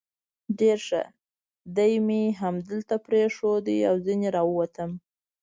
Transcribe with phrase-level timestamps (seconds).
[0.59, 1.03] ډېر ښه،
[1.75, 4.91] دی مې همدلته پرېښود او ځنې را ووتم.